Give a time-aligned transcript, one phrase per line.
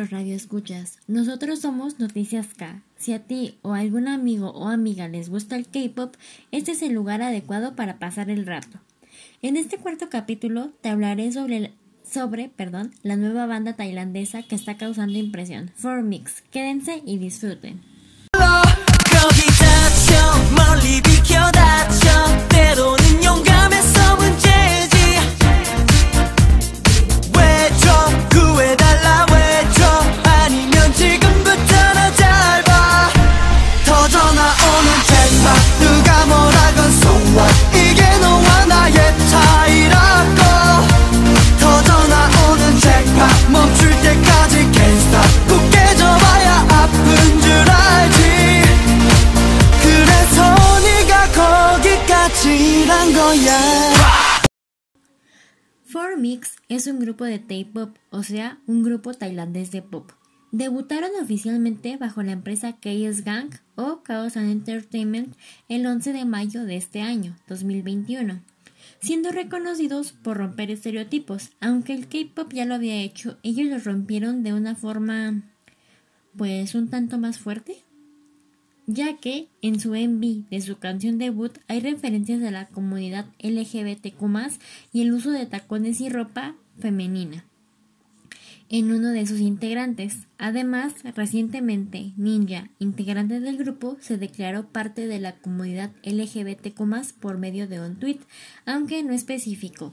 [0.00, 0.98] nuestros radioescuchas.
[1.06, 2.82] Nosotros somos Noticias K.
[2.96, 6.14] Si a ti o algún amigo o amiga les gusta el K-pop,
[6.52, 8.78] este es el lugar adecuado para pasar el rato.
[9.42, 11.72] En este cuarto capítulo te hablaré sobre,
[12.10, 16.42] sobre perdón, la nueva banda tailandesa que está causando impresión, For Mix.
[16.50, 17.80] Quédense y disfruten.
[56.68, 60.12] Es un grupo de K-pop, o sea, un grupo tailandés de pop.
[60.52, 65.34] Debutaron oficialmente bajo la empresa KS Gang o Chaos and Entertainment
[65.68, 68.42] el 11 de mayo de este año, 2021,
[69.00, 71.50] siendo reconocidos por romper estereotipos.
[71.60, 75.42] Aunque el K-pop ya lo había hecho, ellos lo rompieron de una forma,
[76.36, 77.82] pues, un tanto más fuerte
[78.94, 84.22] ya que en su MV de su canción debut hay referencias a la comunidad LGBTQ
[84.92, 87.44] y el uso de tacones y ropa femenina
[88.70, 90.28] en uno de sus integrantes.
[90.38, 96.80] Además, recientemente, Ninja, integrante del grupo, se declaró parte de la comunidad LGBTQ
[97.20, 98.20] por medio de un tweet,
[98.64, 99.92] aunque no especificó.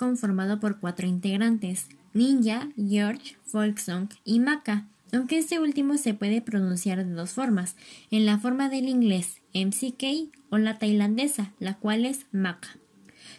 [0.00, 7.04] Conformado por cuatro integrantes, Ninja, George, Folksong y Maka, aunque este último se puede pronunciar
[7.04, 7.76] de dos formas,
[8.10, 12.78] en la forma del inglés MCK o la tailandesa, la cual es Maka.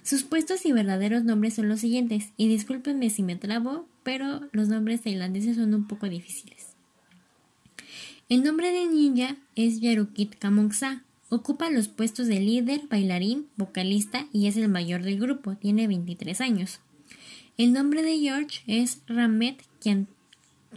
[0.03, 4.67] Sus puestos y verdaderos nombres son los siguientes, y discúlpenme si me trabo, pero los
[4.67, 6.67] nombres tailandeses son un poco difíciles.
[8.29, 11.01] El nombre de Ninja es Yarukit Kamongsa,
[11.33, 16.41] Ocupa los puestos de líder, bailarín, vocalista y es el mayor del grupo, tiene 23
[16.41, 16.81] años.
[17.57, 19.63] El nombre de George es Ramet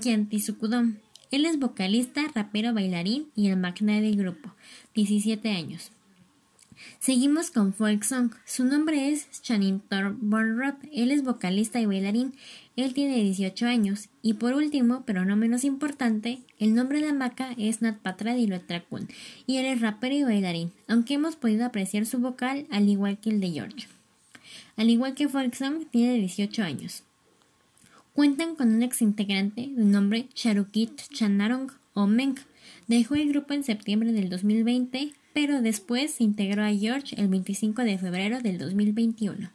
[0.01, 0.99] Kiantisukudom.
[1.33, 4.55] Él es vocalista, rapero, bailarín y el magna del grupo,
[4.95, 5.91] 17 años.
[6.99, 8.33] Seguimos con Folk Song.
[8.45, 9.83] Su nombre es Chanin
[10.21, 10.75] Bonrod.
[10.93, 12.35] Él es vocalista y bailarín.
[12.77, 14.09] Él tiene 18 años.
[14.23, 19.09] Y por último, pero no menos importante, el nombre de Maca es Nat Patradilotrakun
[19.47, 23.31] y él es rapero y bailarín, aunque hemos podido apreciar su vocal al igual que
[23.31, 23.89] el de George.
[24.77, 27.03] Al igual que Folksong, tiene 18 años.
[28.13, 32.37] Cuentan con un ex integrante de nombre Charukit Chanarong o Meng.
[32.87, 37.83] Dejó el grupo en septiembre del 2020, pero después se integró a George el 25
[37.83, 39.51] de febrero del 2021.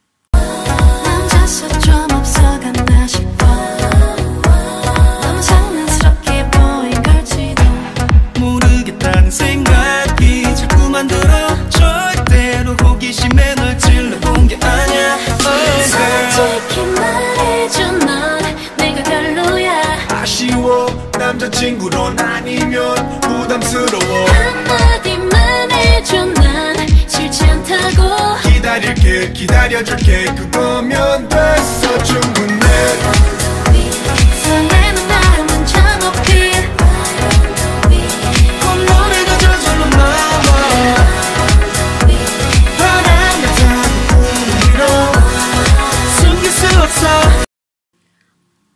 [28.68, 32.66] 기다릴게 기다려줄게 그거면 됐어 충분해
[34.42, 36.52] 설레는 마음은 참 없길
[38.60, 40.40] 콧노래가 저절로 나와
[42.78, 43.58] 바람 같은
[44.08, 44.82] 꿈으로
[46.18, 47.44] 숨길 수 없어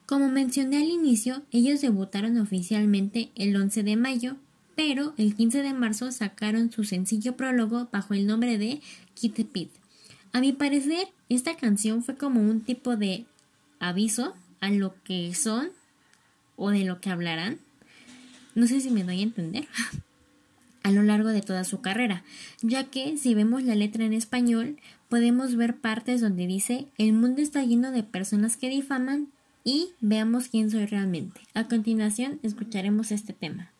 [0.06, 4.36] Como mencioné al inicio, ellos debutaron oficialmente el 11 de mayo,
[4.74, 8.80] pero el 15 de marzo sacaron su sencillo prólogo bajo el nombre de
[9.14, 9.70] Kid Pit.
[10.33, 13.25] A mi parecer, esta canción fue como un tipo de
[13.79, 15.69] aviso a lo que son
[16.55, 17.59] o de lo que hablarán.
[18.55, 19.67] No sé si me doy a entender.
[20.83, 22.23] a lo largo de toda su carrera,
[22.61, 24.77] ya que si vemos la letra en español,
[25.07, 29.29] podemos ver partes donde dice el mundo está lleno de personas que difaman
[29.63, 31.41] y veamos quién soy realmente.
[31.53, 33.72] A continuación escucharemos este tema.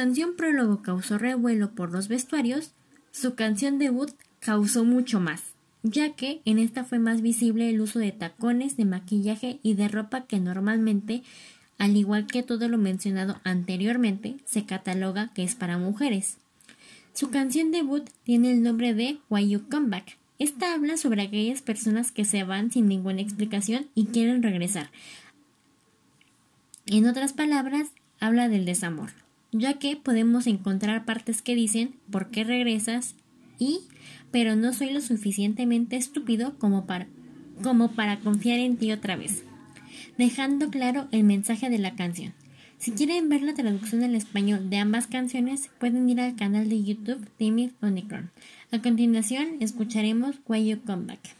[0.00, 2.72] Canción prólogo causó revuelo por los vestuarios,
[3.10, 5.42] su canción debut causó mucho más,
[5.82, 9.88] ya que en esta fue más visible el uso de tacones, de maquillaje y de
[9.88, 11.22] ropa que normalmente,
[11.76, 16.38] al igual que todo lo mencionado anteriormente, se cataloga que es para mujeres.
[17.12, 20.16] Su canción debut tiene el nombre de Why You Come Back.
[20.38, 24.88] Esta habla sobre aquellas personas que se van sin ninguna explicación y quieren regresar.
[26.86, 27.88] En otras palabras,
[28.18, 29.10] habla del desamor,
[29.52, 33.14] ya que podemos encontrar partes que dicen ¿por qué regresas?
[33.58, 33.80] y
[34.30, 37.06] pero no soy lo suficientemente estúpido como para
[37.62, 39.44] como para confiar en ti otra vez,
[40.16, 42.32] dejando claro el mensaje de la canción.
[42.78, 46.82] Si quieren ver la traducción al español de ambas canciones, pueden ir al canal de
[46.82, 48.30] YouTube Timmy Unicorn.
[48.72, 51.39] A continuación, escucharemos Why You Come Back.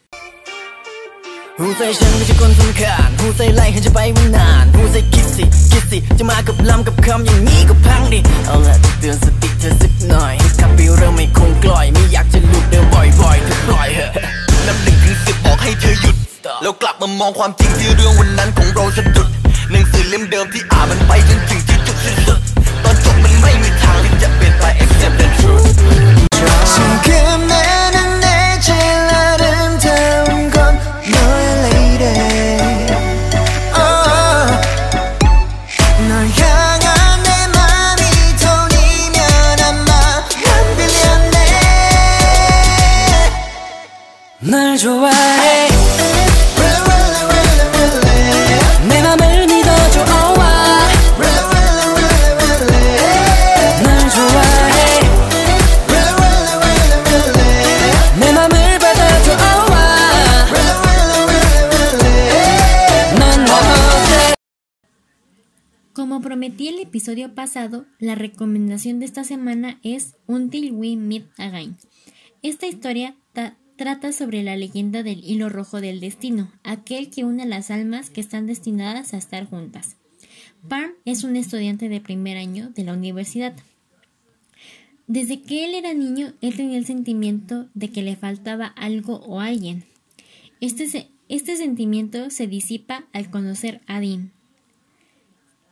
[1.63, 14.11] หูใส่ฉันไม่ใช่คนสำคัญหูใส่ไล่ให้จะไปไม่นานหูใส่คิดสิคิดสิจะมากับลำกับคำอย่างนี้ก็พังดิเอาละจะเตือนสติเธอสักหน่อยให้ขับไปเริ่มไม่คงกล่อยไม่อยากจะหลุดเดินบ่อยๆเธอปล่อยเหอะ
[14.67, 16.17] นับหนึ่งถึงสิบบอกให้เธอหยุด
[16.63, 19.29] แล้วกลับมามองความจริงที่เรื่องวันนั้นของเราสะดุด
[19.71, 22.41] หนังสือเล่มเดิมที่อ่านมันไปจนถึงที่จุดสิ้นสุด
[22.85, 26.30] ตอนจบมันไม่มีทางที่จะเปลี่ยนไป accept the truth
[44.42, 45.68] 널 좋아해
[46.58, 52.92] Really really really really 내 맘을 믿어줘 oh why Really really really really
[53.84, 54.76] 널 좋아해
[55.90, 59.76] Really really really really 내 맘을 받아줘 oh why
[60.52, 64.36] Really really really really 넌 어때
[65.96, 71.78] Como prometí el episodio pasado, la recomendación de esta semana es Until We Meet Again.
[72.44, 77.47] Esta historia ta- trata sobre la leyenda del hilo rojo del destino, aquel que une
[77.47, 79.97] las almas que están destinadas a estar juntas.
[80.69, 83.55] Parm es un estudiante de primer año de la universidad.
[85.07, 89.41] Desde que él era niño, él tenía el sentimiento de que le faltaba algo o
[89.41, 89.85] alguien.
[90.61, 94.31] Este, este sentimiento se disipa al conocer a Dean,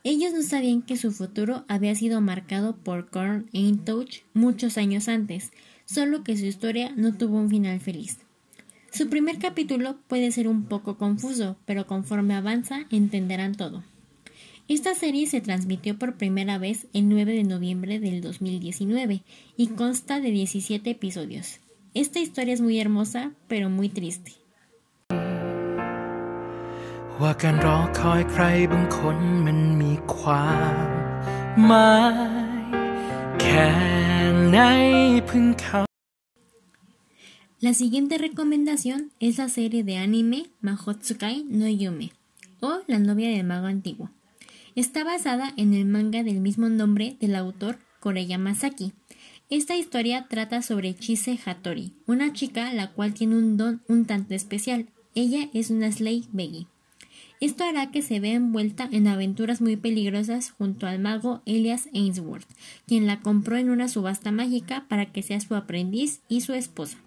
[0.02, 5.08] ellos no sabían que su futuro había sido marcado por Korn e Touch muchos años
[5.08, 5.52] antes,
[5.87, 8.19] solo que su historia no tuvo un final feliz.
[8.91, 13.83] Su primer capítulo puede ser un poco confuso, pero conforme avanza entenderán todo.
[14.67, 19.23] Esta serie se transmitió por primera vez el 9 de noviembre del 2019
[19.57, 21.59] y consta de 17 episodios.
[21.93, 24.33] Esta historia es muy hermosa, pero muy triste.
[27.21, 30.97] ว่าการรอคอยใครบางคนมันมีความ
[31.65, 31.93] หมา
[32.65, 32.73] ย
[33.41, 33.71] แค่
[37.60, 42.12] La siguiente recomendación es la serie de anime Mahotsukai no Yume
[42.60, 44.10] o La novia del mago antiguo.
[44.74, 48.94] Está basada en el manga del mismo nombre del autor Koreyama Saki.
[49.50, 54.32] Esta historia trata sobre Chise Hattori, una chica la cual tiene un don un tanto
[54.32, 54.86] especial.
[55.14, 56.68] Ella es una Slay Beggy.
[57.40, 62.48] Esto hará que se vea envuelta en aventuras muy peligrosas junto al mago Elias Ainsworth,
[62.86, 66.98] quien la compró en una subasta mágica para que sea su aprendiz y su esposa.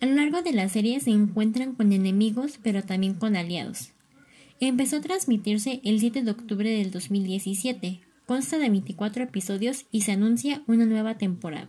[0.00, 3.92] A lo largo de la serie se encuentran con enemigos, pero también con aliados.
[4.58, 10.12] Empezó a transmitirse el 7 de octubre del 2017, consta de 24 episodios y se
[10.12, 11.68] anuncia una nueva temporada.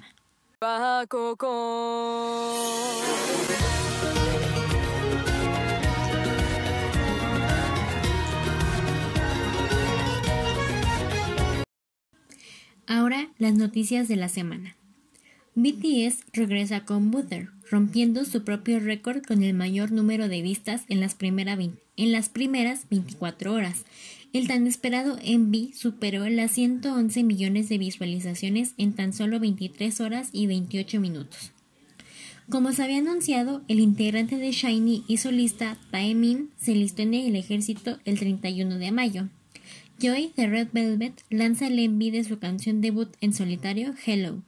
[12.94, 14.76] Ahora las noticias de la semana.
[15.56, 21.00] BTS regresa con Butter, rompiendo su propio récord con el mayor número de vistas en
[21.00, 21.58] las, primeras
[22.90, 23.86] 24 horas.
[24.34, 30.28] El tan esperado MV superó las 111 millones de visualizaciones en tan solo 23 horas
[30.34, 31.54] y 28 minutos.
[32.50, 37.38] Como se había anunciado, el integrante de Shiny y solista Taemin se listó en el
[37.38, 39.30] ejército el 31 de mayo.
[40.02, 44.42] Joy de Red Velvet lanza el MV de su canción debut en solitario Hello.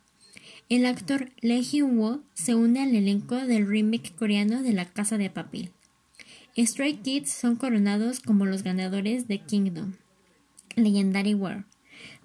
[0.67, 5.29] El actor Lee Hyun-woo se une al elenco del remake coreano de La Casa de
[5.29, 5.69] Papel.
[6.57, 9.93] Stray Kids son coronados como los ganadores de Kingdom,
[10.75, 11.65] Legendary War.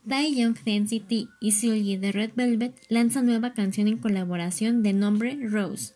[0.05, 5.93] De NCT y Seulgi de Red Velvet lanzan nueva canción en colaboración de nombre Rose,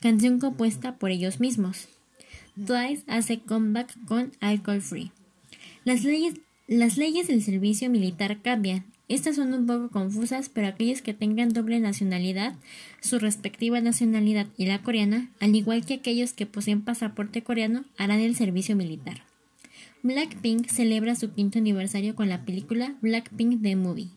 [0.00, 1.88] canción compuesta por ellos mismos.
[2.54, 5.12] Twice hace comeback con Alcohol Free.
[5.84, 6.34] Las leyes,
[6.70, 8.84] las leyes del servicio militar cambian.
[9.08, 12.54] Estas son un poco confusas, pero aquellos que tengan doble nacionalidad,
[13.00, 18.20] su respectiva nacionalidad y la coreana, al igual que aquellos que poseen pasaporte coreano, harán
[18.20, 19.24] el servicio militar.
[20.04, 24.10] Blackpink celebra su quinto aniversario con la película Blackpink The Movie.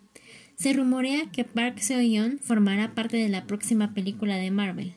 [0.55, 4.93] Se rumorea que Park Seo-yeon formará parte de la próxima película de Marvel.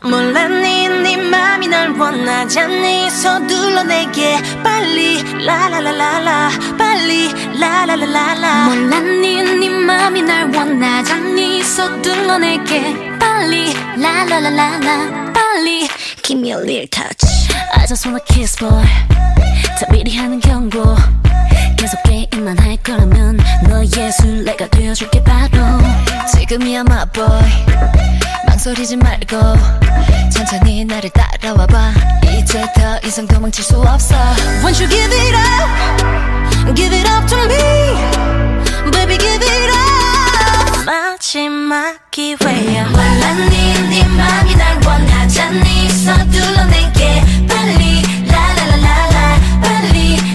[0.01, 10.55] 몰라 네네 맘이 날 원하잖니 서둘러 내게 빨리 라라라라라 빨리 라라라라라 몰라 네네 맘이 날
[10.55, 11.28] 원하잖니
[11.62, 15.88] 서둘러 내게 빨리 라라라라라 빨리
[16.22, 18.84] Give me a little touch I just wanna kiss boy
[19.78, 20.96] 자비리 하는 경고
[21.76, 23.38] 계속 게임만 할 거라면
[23.68, 25.58] 너의 술래가 되어줄게 바로
[26.32, 27.28] 지금이야 my boy
[28.46, 29.36] 망설이지 말고
[30.32, 31.92] 천천히 나를 따라와봐
[32.38, 34.14] 이제 더 이상 도망칠 수 없어
[34.62, 40.09] Won't you give it up Give it up to me Baby give it up
[40.86, 43.90] 마지막 기회야 말랐니?
[43.90, 45.88] 네 맘이 날 원하잖니?
[45.90, 48.02] 서둘러 내게 빨리